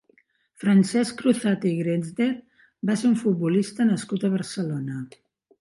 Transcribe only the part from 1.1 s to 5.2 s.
Cruzate i Grenzner va ser un futbolista nascut a Barcelona.